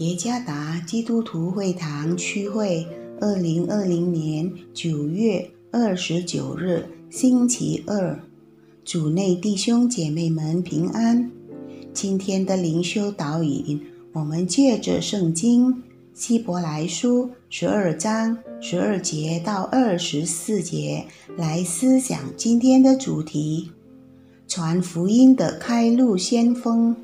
[0.00, 2.86] 耶加达基督徒会堂区会，
[3.20, 8.18] 二零二零年九月二十九日，星期二，
[8.82, 11.30] 主内弟兄姐妹们平安。
[11.92, 13.78] 今天的灵修导引，
[14.14, 15.82] 我们借着圣经
[16.14, 21.04] 希伯来书十二章十二节到二十四节
[21.36, 23.70] 来思想今天的主题：
[24.48, 26.96] 传福音的开路先锋。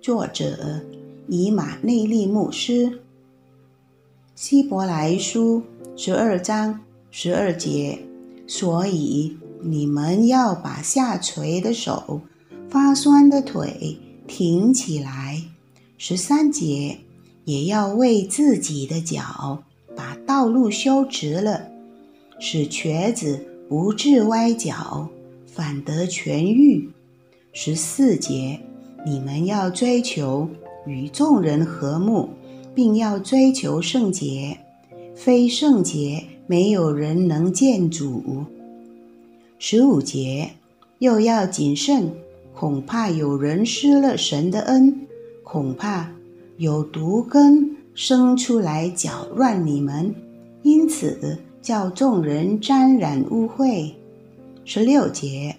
[0.00, 0.84] 作者。
[1.28, 3.00] 以马内利牧师，
[4.34, 5.62] 希伯来书
[5.96, 7.98] 十二章十二节，
[8.46, 12.20] 所以你们要把下垂的手、
[12.68, 15.42] 发酸的腿挺起来。
[15.96, 16.98] 十三节，
[17.44, 19.62] 也要为自己的脚
[19.94, 21.68] 把道路修直了，
[22.40, 25.08] 使瘸子不致歪脚，
[25.46, 26.90] 反得痊愈。
[27.52, 28.58] 十四节，
[29.06, 30.48] 你们要追求。
[30.86, 32.28] 与众人和睦，
[32.74, 34.58] 并要追求圣洁，
[35.14, 38.44] 非圣洁，没有人能见主。
[39.58, 40.50] 十五节，
[40.98, 42.12] 又要谨慎，
[42.54, 45.06] 恐怕有人失了神的恩，
[45.44, 46.10] 恐怕
[46.56, 50.14] 有毒根生出来搅乱你们，
[50.62, 53.92] 因此叫众人沾染污秽。
[54.64, 55.56] 十六节，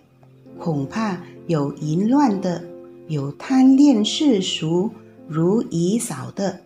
[0.57, 2.63] 恐怕有淫乱的，
[3.07, 4.89] 有贪恋世俗。
[5.27, 6.59] 如姨嫂的，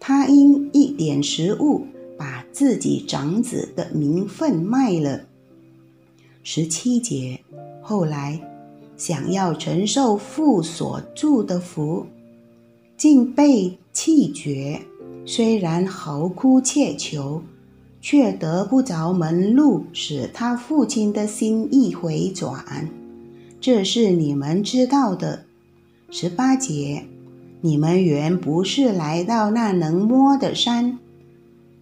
[0.00, 1.86] 他因一点食物，
[2.18, 5.22] 把自己长子的名分卖了。
[6.42, 7.40] 十七节，
[7.80, 8.40] 后来
[8.96, 12.06] 想要承受父所祝的福，
[12.96, 14.80] 竟被弃绝。
[15.24, 17.40] 虽然嚎哭切求，
[18.00, 22.90] 却得不着门路，使他父亲的心意回转。
[23.60, 25.44] 这是你们知道的。
[26.10, 27.06] 十八节。
[27.64, 30.98] 你们原不是来到那能摸的山，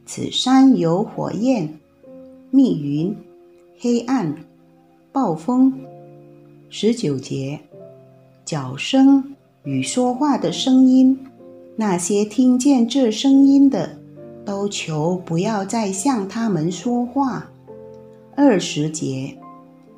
[0.04, 1.80] 此山有火焰、
[2.50, 3.16] 密云、
[3.78, 4.34] 黑暗、
[5.10, 5.72] 暴风。
[6.68, 7.58] 十九节，
[8.44, 11.18] 脚声与说话的声音，
[11.76, 13.96] 那些听见这声音的，
[14.44, 17.48] 都求不要再向他们说话。
[18.36, 19.34] 二十节，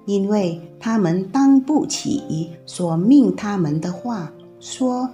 [0.07, 5.11] 因为他们当不起所命他们的话说。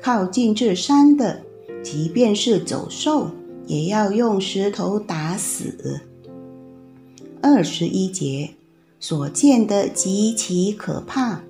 [0.00, 1.40] 靠近这山的，
[1.82, 3.30] 即便是走兽，
[3.66, 6.00] 也要用石头打死。
[7.40, 8.50] 二十一节
[8.98, 11.42] 所见的极其可怕，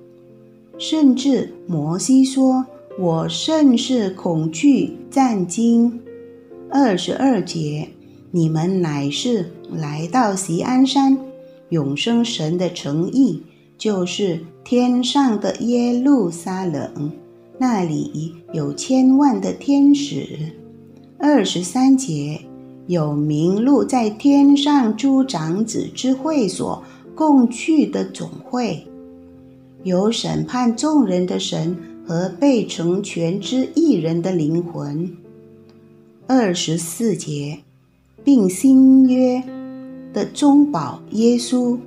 [0.77, 2.65] 甚至摩西说
[2.99, 5.99] ：“我甚是恐惧战惊。”
[6.69, 7.87] 二十二节，
[8.31, 11.17] 你们乃是来到锡安山，
[11.69, 13.41] 永生神的诚意，
[13.77, 17.11] 就是天上的耶路撒冷。
[17.59, 20.27] 那里有千万的天使。
[21.17, 22.39] 二十三节
[22.85, 26.83] 有名录在天上诸长子之会所
[27.15, 28.85] 共聚的总会，
[29.83, 31.75] 有审判众人的神
[32.05, 35.11] 和被成全之一人的灵魂。
[36.27, 37.57] 二十四节，
[38.23, 39.43] 并新约
[40.13, 41.77] 的中保耶稣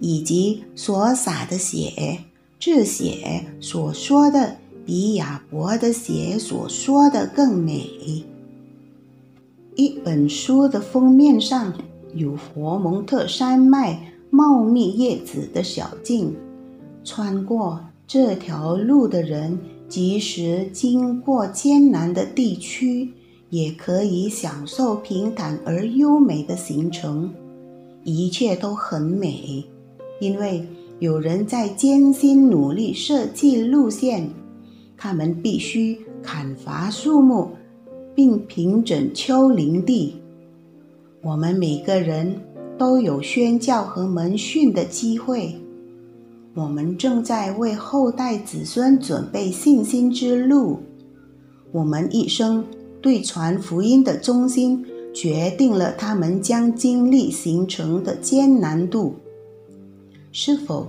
[0.00, 2.18] 以及所洒的血，
[2.58, 4.56] 这血所说的。
[4.88, 8.24] 比亚伯的写所说的更美。
[9.74, 11.74] 一本书的封面上
[12.14, 16.34] 有佛蒙特山脉茂密叶子的小径，
[17.04, 19.58] 穿过这条路的人，
[19.90, 23.12] 即使经过艰难的地区，
[23.50, 27.30] 也可以享受平坦而优美的行程。
[28.04, 29.62] 一切都很美，
[30.18, 30.66] 因为
[30.98, 34.30] 有人在艰辛努力设计路线。
[34.98, 37.50] 他们必须砍伐树木，
[38.14, 40.20] 并平整丘陵地。
[41.22, 42.40] 我们每个人
[42.76, 45.54] 都有宣教和门训的机会。
[46.54, 50.80] 我们正在为后代子孙准备信心之路。
[51.70, 52.64] 我们一生
[53.00, 54.84] 对传福音的忠心，
[55.14, 59.14] 决定了他们将经历形成的艰难度。
[60.32, 60.88] 是否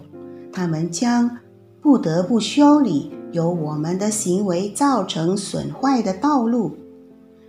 [0.51, 1.37] 他们将
[1.81, 3.11] 不得不修理？
[3.31, 6.71] 由我们的行为造成损坏的道路，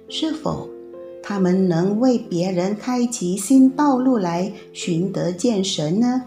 [0.08, 0.68] 是否
[1.22, 6.24] 他们能为别人开启新道路来寻得见神呢？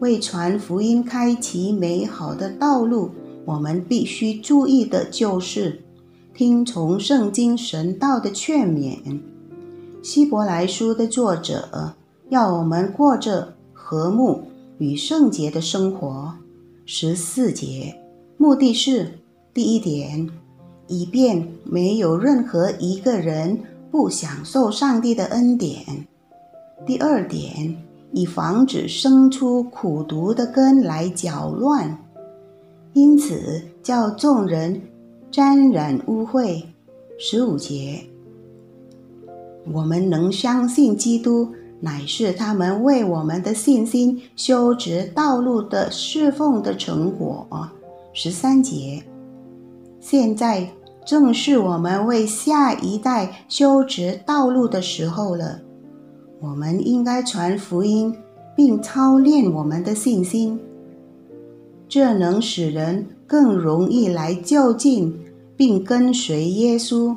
[0.00, 3.10] 为传福音开启美好的道路，
[3.44, 5.82] 我们必须注意的就是
[6.32, 9.20] 听从圣经神道的劝勉。
[10.00, 11.94] 希伯来书的作者
[12.28, 14.42] 要我们过着和睦
[14.78, 16.32] 与圣洁的生活。
[16.86, 17.97] 十四节。
[18.40, 19.18] 目的是：
[19.52, 20.30] 第一点，
[20.86, 23.58] 以便没有任何一个人
[23.90, 26.06] 不享受上帝的恩典。
[26.86, 27.76] 第二点，
[28.12, 31.98] 以防止生出苦毒的根来搅乱，
[32.92, 34.80] 因此叫众人
[35.32, 36.62] 沾染污秽。
[37.18, 38.04] 十五节，
[39.72, 41.52] 我们能相信基督。
[41.80, 47.46] 乃是他们为我们的信心修直道路的侍奉的成果。
[48.20, 49.00] 十三节，
[50.00, 50.68] 现在
[51.06, 55.60] 正是我们为下一代修直道路的时候了。
[56.40, 58.12] 我们应该传福音，
[58.56, 60.58] 并操练我们的信心，
[61.88, 65.16] 这能使人更容易来就近，
[65.56, 67.14] 并跟随耶稣，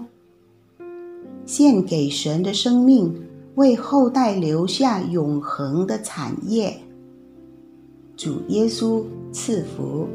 [1.48, 3.12] 献给神的生命。
[3.56, 6.78] 为后代留下永恒的产业。
[8.16, 10.08] 主耶稣赐福。